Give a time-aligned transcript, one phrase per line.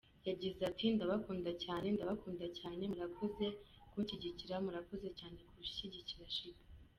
[0.29, 3.45] Yagize ati "Ndabakunda cyane, ndabakunda cyane, murakoze
[3.91, 6.67] kunshyigikira, murakoze cyane gushyigikira Sheebah.